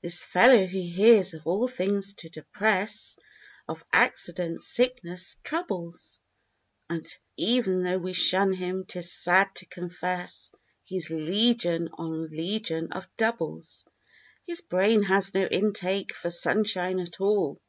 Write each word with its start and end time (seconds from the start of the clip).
This 0.00 0.24
fellow 0.24 0.64
who 0.64 0.80
hears 0.80 1.34
of 1.34 1.46
all 1.46 1.68
things 1.68 2.14
to 2.14 2.30
depress; 2.30 3.18
Of 3.68 3.84
accidents, 3.92 4.66
sicknesses, 4.66 5.36
troubles; 5.44 6.18
And 6.88 7.06
e'en 7.38 7.82
though 7.82 7.98
we 7.98 8.14
shun 8.14 8.54
him, 8.54 8.86
'tis 8.86 9.12
sad 9.12 9.54
to 9.56 9.66
confess. 9.66 10.50
He's 10.84 11.10
legion 11.10 11.90
on 11.92 12.30
legion 12.30 12.90
of 12.92 13.14
doubles. 13.18 13.84
His 14.46 14.62
brain 14.62 15.02
has 15.02 15.34
no 15.34 15.44
intake 15.44 16.14
for 16.14 16.30
sunshine 16.30 16.98
at 16.98 17.20
all. 17.20 17.60